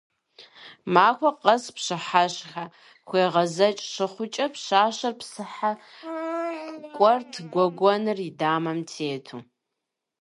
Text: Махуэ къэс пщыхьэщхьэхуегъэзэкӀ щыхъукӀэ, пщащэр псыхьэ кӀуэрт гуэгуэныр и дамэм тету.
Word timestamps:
Махуэ 0.93 1.31
къэс 1.41 1.63
пщыхьэщхьэхуегъэзэкӀ 1.75 3.83
щыхъукӀэ, 3.93 4.45
пщащэр 4.53 5.13
псыхьэ 5.19 5.71
кӀуэрт 6.95 7.33
гуэгуэныр 7.51 8.19
и 8.27 8.29
дамэм 8.39 8.79
тету. 8.89 9.41